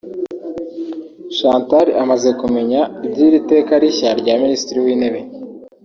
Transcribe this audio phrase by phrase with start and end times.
[1.37, 5.21] Chantal amaze kumenya iby’iri teka rishya rya Minisitiri w’Intebe